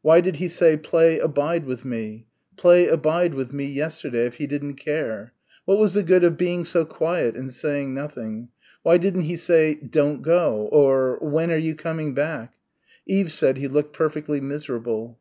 [0.00, 4.46] Why did he say, "Play 'Abide with me,'" "Play 'Abide with me'" yesterday, if he
[4.46, 5.32] didn't care?
[5.64, 8.50] What was the good of being so quiet and saying nothing?
[8.84, 12.54] Why didn't he say "Don't go" or "When are you coming back?"
[13.08, 15.18] Eve said he looked perfectly miserable.